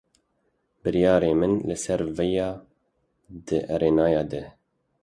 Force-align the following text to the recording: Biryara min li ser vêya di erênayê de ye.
Biryara 0.81 1.29
min 1.39 1.53
li 1.67 1.75
ser 1.83 2.01
vêya 2.17 2.49
di 3.45 3.57
erênayê 3.75 4.23
de 4.31 4.37
ye. 4.43 4.47